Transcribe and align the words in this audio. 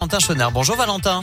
Valentin. 0.00 0.50
Bonjour 0.50 0.76
Valentin. 0.76 1.20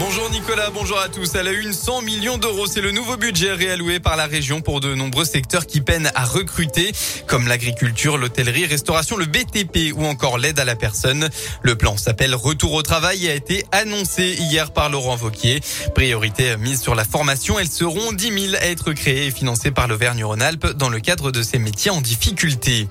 Bonjour 0.00 0.28
Nicolas, 0.30 0.70
bonjour 0.70 0.98
à 0.98 1.08
tous. 1.08 1.36
À 1.36 1.44
la 1.44 1.52
une, 1.52 1.72
100 1.72 2.02
millions 2.02 2.36
d'euros, 2.36 2.66
c'est 2.66 2.80
le 2.80 2.90
nouveau 2.90 3.16
budget 3.16 3.52
réalloué 3.52 4.00
par 4.00 4.16
la 4.16 4.26
région 4.26 4.60
pour 4.60 4.80
de 4.80 4.92
nombreux 4.92 5.24
secteurs 5.24 5.66
qui 5.66 5.80
peinent 5.80 6.10
à 6.16 6.24
recruter, 6.24 6.90
comme 7.28 7.46
l'agriculture, 7.46 8.18
l'hôtellerie, 8.18 8.66
restauration, 8.66 9.16
le 9.16 9.26
BTP 9.26 9.94
ou 9.94 10.04
encore 10.04 10.36
l'aide 10.36 10.58
à 10.58 10.64
la 10.64 10.74
personne. 10.74 11.28
Le 11.62 11.76
plan 11.76 11.96
s'appelle 11.96 12.34
Retour 12.34 12.72
au 12.72 12.82
travail 12.82 13.26
et 13.26 13.30
a 13.30 13.34
été 13.34 13.64
annoncé 13.70 14.34
hier 14.40 14.72
par 14.72 14.90
Laurent 14.90 15.14
Vauquier. 15.14 15.60
Priorité 15.94 16.56
mise 16.56 16.80
sur 16.80 16.96
la 16.96 17.04
formation, 17.04 17.56
elles 17.60 17.70
seront 17.70 18.12
10 18.12 18.46
000 18.50 18.54
à 18.60 18.66
être 18.66 18.92
créées 18.92 19.26
et 19.26 19.30
financées 19.30 19.70
par 19.70 19.86
l'Auvergne-Rhône-Alpes 19.86 20.72
dans 20.72 20.88
le 20.88 20.98
cadre 20.98 21.30
de 21.30 21.44
ces 21.44 21.60
métiers 21.60 21.92
en 21.92 22.00
difficulté. 22.00 22.88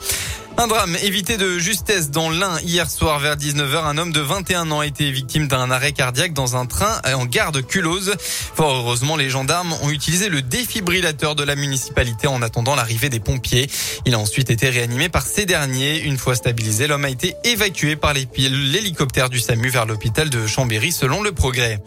Un 0.58 0.68
drame 0.68 0.96
évité 1.02 1.38
de 1.38 1.58
justesse 1.58 2.12
dans 2.12 2.30
l'Ain. 2.30 2.60
Hier 2.62 2.90
soir 2.90 3.20
vers 3.20 3.36
19h, 3.36 3.86
un 3.86 3.98
homme 3.98 4.12
de 4.12 4.20
21 4.20 4.70
ans 4.72 4.82
a 4.82 4.86
été 4.86 5.10
victime 5.10 5.48
d'un 5.48 5.72
arrêt 5.72 5.94
cardiaque 5.94 6.34
dans 6.34 6.56
un 6.56 6.66
train 6.66 7.02
en 7.16 7.26
gare 7.26 7.52
de 7.52 7.62
Culose. 7.62 8.16
Fort 8.20 8.76
heureusement, 8.76 9.16
les 9.16 9.30
gendarmes 9.30 9.74
ont 9.82 9.90
utilisé 9.90 10.30
le 10.30 10.42
défibrillateur 10.42 11.36
de 11.36 11.44
la 11.44 11.56
municipalité 11.56 12.28
en 12.28 12.42
attendant 12.42 12.76
l'arrivée 12.76 13.10
des 13.10 13.22
pompiers. 13.22 13.70
Il 14.06 14.14
a 14.14 14.20
ensuite 14.20 14.52
été 14.52 14.70
réanimé 14.70 15.10
par 15.10 15.26
ces 15.26 15.46
derniers. 15.46 16.02
Une 16.02 16.18
fois 16.18 16.36
stabilisé, 16.36 16.86
l'homme 16.86 17.06
a 17.06 17.10
été 17.10 17.34
évacué 17.44 17.96
par 17.96 18.14
l'hélicoptère 18.14 19.30
du 19.30 19.40
SAMU 19.40 19.70
vers 19.70 19.86
l'hôpital 19.86 20.30
de 20.30 20.46
Chambéry 20.46 20.92
selon 20.92 21.24
le 21.24 21.32
progrès. 21.32 21.80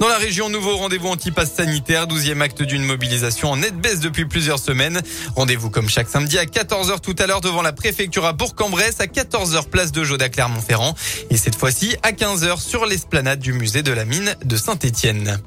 Dans 0.00 0.08
la 0.08 0.18
région, 0.18 0.48
nouveau 0.48 0.76
rendez-vous 0.76 1.08
anti-pass 1.08 1.54
sanitaire, 1.54 2.06
12e 2.06 2.40
acte 2.40 2.62
d'une 2.62 2.84
mobilisation 2.84 3.50
en 3.50 3.56
nette 3.56 3.76
baisse 3.76 4.00
depuis 4.00 4.26
plusieurs 4.26 4.60
semaines. 4.60 5.00
Rendez-vous 5.34 5.70
comme 5.70 5.88
chaque 5.88 6.08
samedi 6.08 6.38
à 6.38 6.44
14h 6.44 7.00
tout 7.00 7.16
à 7.18 7.26
l'heure 7.26 7.40
devant 7.40 7.62
la 7.62 7.72
préfecture 7.72 7.97
à 7.98 8.32
Bourg-en-Bresse, 8.32 9.00
à 9.00 9.06
14h 9.06 9.68
place 9.68 9.90
de 9.90 10.04
Jaude 10.04 10.22
à 10.22 10.28
Clermont-Ferrand 10.28 10.94
et 11.30 11.36
cette 11.36 11.56
fois-ci 11.56 11.96
à 12.04 12.12
15h 12.12 12.60
sur 12.60 12.86
l'esplanade 12.86 13.40
du 13.40 13.52
musée 13.52 13.82
de 13.82 13.90
la 13.90 14.04
mine 14.04 14.36
de 14.44 14.56
Saint-Étienne. 14.56 15.40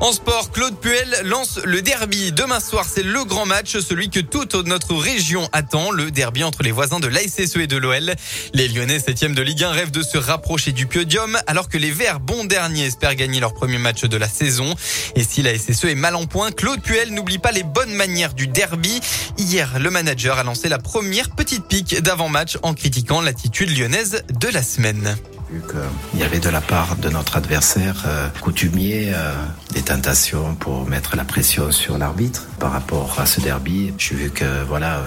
En 0.00 0.12
sport, 0.12 0.50
Claude 0.50 0.78
Puel 0.78 1.08
lance 1.24 1.58
le 1.64 1.80
derby. 1.80 2.30
Demain 2.30 2.60
soir, 2.60 2.84
c'est 2.84 3.02
le 3.02 3.24
grand 3.24 3.46
match, 3.46 3.78
celui 3.78 4.10
que 4.10 4.20
toute 4.20 4.54
notre 4.54 4.94
région 4.94 5.48
attend, 5.52 5.90
le 5.90 6.10
derby 6.10 6.44
entre 6.44 6.62
les 6.62 6.70
voisins 6.70 7.00
de 7.00 7.06
l'ASSE 7.06 7.56
et 7.56 7.66
de 7.66 7.78
l'OL. 7.78 8.12
Les 8.52 8.68
Lyonnais, 8.68 8.98
7 8.98 9.32
de 9.32 9.40
Ligue 9.40 9.64
1, 9.64 9.70
rêvent 9.70 9.90
de 9.90 10.02
se 10.02 10.18
rapprocher 10.18 10.72
du 10.72 10.86
podium, 10.86 11.38
alors 11.46 11.70
que 11.70 11.78
les 11.78 11.90
Verts, 11.90 12.20
bons 12.20 12.44
derniers, 12.44 12.84
espèrent 12.84 13.14
gagner 13.14 13.40
leur 13.40 13.54
premier 13.54 13.78
match 13.78 14.04
de 14.04 14.16
la 14.18 14.28
saison. 14.28 14.74
Et 15.14 15.24
si 15.24 15.42
la 15.42 15.56
SSE 15.56 15.86
est 15.86 15.94
mal 15.94 16.14
en 16.14 16.26
point, 16.26 16.52
Claude 16.52 16.82
Puel 16.82 17.14
n'oublie 17.14 17.38
pas 17.38 17.52
les 17.52 17.62
bonnes 17.62 17.94
manières 17.94 18.34
du 18.34 18.48
derby. 18.48 19.00
Hier, 19.38 19.78
le 19.78 19.90
manager 19.90 20.38
a 20.38 20.42
lancé 20.42 20.68
la 20.68 20.78
première 20.78 21.30
petite 21.30 21.66
pique 21.68 22.02
d'avant-match 22.02 22.58
en 22.62 22.74
critiquant 22.74 23.22
l'attitude 23.22 23.70
lyonnaise 23.70 24.24
de 24.28 24.48
la 24.48 24.62
semaine 24.62 25.16
vu 25.50 25.60
qu'il 25.60 26.20
y 26.20 26.22
avait 26.22 26.40
de 26.40 26.48
la 26.48 26.60
part 26.60 26.96
de 26.96 27.08
notre 27.08 27.36
adversaire 27.36 28.04
euh, 28.06 28.28
coutumier 28.40 29.12
euh, 29.14 29.32
des 29.72 29.82
tentations 29.82 30.54
pour 30.54 30.86
mettre 30.86 31.16
la 31.16 31.24
pression 31.24 31.70
sur 31.70 31.98
l'arbitre 31.98 32.46
par 32.58 32.72
rapport 32.72 33.20
à 33.20 33.26
ce 33.26 33.40
derby. 33.40 33.92
J'ai 33.98 34.14
vu 34.16 34.30
que 34.30 34.44
voilà, 34.66 34.98
euh, 34.98 35.02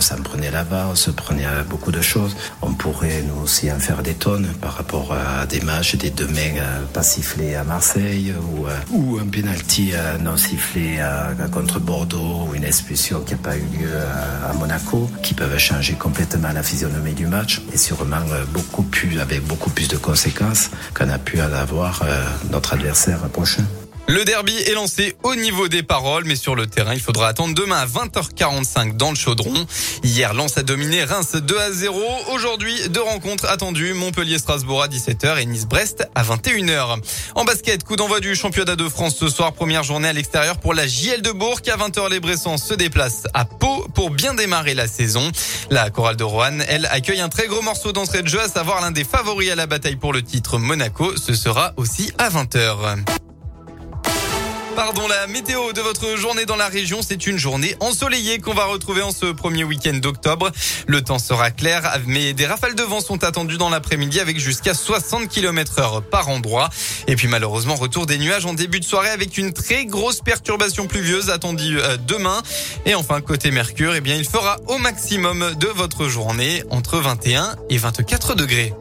ça 0.00 0.16
me 0.16 0.22
prenait 0.22 0.50
là-bas, 0.50 0.88
on 0.90 0.94
se 0.94 1.10
prenait 1.10 1.44
à 1.44 1.62
beaucoup 1.62 1.92
de 1.92 2.00
choses. 2.00 2.36
On 2.62 2.72
pourrait 2.72 3.22
nous 3.22 3.42
aussi 3.42 3.70
en 3.70 3.78
faire 3.78 4.02
des 4.02 4.14
tonnes 4.14 4.48
par 4.60 4.74
rapport 4.74 5.12
à 5.12 5.46
des 5.46 5.60
matchs, 5.60 5.96
des 5.96 6.10
deux 6.10 6.28
mains 6.28 6.60
pas 6.92 7.02
sifflés 7.02 7.54
à 7.54 7.64
Marseille 7.64 8.34
ou, 8.92 9.18
un 9.18 9.26
penalty 9.26 9.92
non 10.20 10.36
sifflé 10.36 10.98
contre 11.52 11.78
Bordeaux 11.78 12.48
ou 12.48 12.54
une 12.54 12.64
expulsion 12.64 13.20
qui 13.20 13.32
n'a 13.32 13.38
pas 13.38 13.56
eu 13.56 13.66
lieu 13.78 13.90
à, 14.48 14.52
Monaco 14.54 15.10
qui 15.22 15.34
peuvent 15.34 15.58
changer 15.58 15.94
complètement 15.94 16.52
la 16.52 16.62
physionomie 16.62 17.12
du 17.12 17.26
match 17.26 17.60
et 17.72 17.76
sûrement 17.76 18.22
beaucoup 18.52 18.82
plus 18.82 19.20
avec 19.20 19.44
beaucoup 19.46 19.70
plus 19.70 19.83
de 19.88 19.96
conséquences 19.96 20.70
qu'on 20.94 21.08
a 21.08 21.18
pu 21.18 21.40
en 21.40 21.52
avoir 21.52 22.02
euh, 22.02 22.24
notre 22.50 22.74
adversaire 22.74 23.20
prochain. 23.28 23.64
Le 24.06 24.22
derby 24.26 24.54
est 24.54 24.74
lancé 24.74 25.16
au 25.22 25.34
niveau 25.34 25.68
des 25.68 25.82
paroles, 25.82 26.24
mais 26.26 26.36
sur 26.36 26.54
le 26.54 26.66
terrain, 26.66 26.92
il 26.92 27.00
faudra 27.00 27.28
attendre 27.28 27.54
demain 27.54 27.78
à 27.78 27.86
20h45 27.86 28.98
dans 28.98 29.08
le 29.08 29.16
chaudron. 29.16 29.66
Hier, 30.02 30.34
Lens 30.34 30.58
a 30.58 30.62
dominé 30.62 31.04
Reims 31.04 31.36
2 31.36 31.58
à 31.58 31.72
0. 31.72 31.98
Aujourd'hui, 32.34 32.90
deux 32.90 33.00
rencontres 33.00 33.46
attendues. 33.46 33.94
Montpellier-Strasbourg 33.94 34.82
à 34.82 34.88
17h 34.88 35.40
et 35.40 35.46
Nice-Brest 35.46 36.06
à 36.14 36.22
21h. 36.22 36.98
En 37.34 37.44
basket, 37.44 37.82
coup 37.82 37.96
d'envoi 37.96 38.20
du 38.20 38.36
championnat 38.36 38.76
de 38.76 38.86
France 38.90 39.16
ce 39.16 39.30
soir. 39.30 39.54
Première 39.54 39.84
journée 39.84 40.08
à 40.08 40.12
l'extérieur 40.12 40.58
pour 40.58 40.74
la 40.74 40.86
JL 40.86 41.22
de 41.22 41.32
Bourg. 41.32 41.60
À 41.66 41.76
20h, 41.78 42.10
les 42.10 42.20
Bressans 42.20 42.58
se 42.58 42.74
déplacent 42.74 43.26
à 43.32 43.46
Pau 43.46 43.86
pour 43.94 44.10
bien 44.10 44.34
démarrer 44.34 44.74
la 44.74 44.86
saison. 44.86 45.32
La 45.70 45.88
chorale 45.88 46.16
de 46.16 46.24
Roanne, 46.24 46.62
elle, 46.68 46.86
accueille 46.92 47.22
un 47.22 47.30
très 47.30 47.46
gros 47.46 47.62
morceau 47.62 47.92
d'entrée 47.92 48.22
de 48.22 48.28
jeu, 48.28 48.40
à 48.40 48.48
savoir 48.48 48.82
l'un 48.82 48.90
des 48.90 49.04
favoris 49.04 49.50
à 49.50 49.54
la 49.54 49.66
bataille 49.66 49.96
pour 49.96 50.12
le 50.12 50.20
titre 50.20 50.58
Monaco. 50.58 51.16
Ce 51.16 51.32
sera 51.32 51.72
aussi 51.78 52.12
à 52.18 52.28
20h. 52.28 53.23
Pardon, 54.76 55.06
la 55.06 55.28
météo 55.28 55.72
de 55.72 55.80
votre 55.80 56.16
journée 56.16 56.46
dans 56.46 56.56
la 56.56 56.66
région, 56.66 56.98
c'est 57.00 57.28
une 57.28 57.38
journée 57.38 57.76
ensoleillée 57.78 58.40
qu'on 58.40 58.54
va 58.54 58.64
retrouver 58.64 59.02
en 59.02 59.12
ce 59.12 59.26
premier 59.26 59.62
week-end 59.62 59.94
d'octobre. 59.94 60.50
Le 60.88 61.00
temps 61.00 61.20
sera 61.20 61.52
clair, 61.52 62.00
mais 62.06 62.32
des 62.32 62.44
rafales 62.46 62.74
de 62.74 62.82
vent 62.82 63.00
sont 63.00 63.22
attendues 63.22 63.56
dans 63.56 63.70
l'après-midi 63.70 64.18
avec 64.18 64.38
jusqu'à 64.40 64.74
60 64.74 65.28
km 65.28 65.78
heure 65.78 66.02
par 66.02 66.28
endroit. 66.28 66.70
Et 67.06 67.14
puis 67.14 67.28
malheureusement, 67.28 67.76
retour 67.76 68.06
des 68.06 68.18
nuages 68.18 68.46
en 68.46 68.54
début 68.54 68.80
de 68.80 68.84
soirée 68.84 69.10
avec 69.10 69.38
une 69.38 69.52
très 69.52 69.84
grosse 69.84 70.20
perturbation 70.20 70.88
pluvieuse 70.88 71.30
attendue 71.30 71.78
euh, 71.80 71.96
demain. 71.96 72.42
Et 72.84 72.96
enfin, 72.96 73.20
côté 73.20 73.52
Mercure, 73.52 73.94
eh 73.94 74.00
bien, 74.00 74.16
il 74.16 74.26
fera 74.26 74.56
au 74.66 74.78
maximum 74.78 75.54
de 75.54 75.68
votre 75.68 76.08
journée 76.08 76.64
entre 76.70 76.98
21 76.98 77.54
et 77.70 77.78
24 77.78 78.34
degrés. 78.34 78.72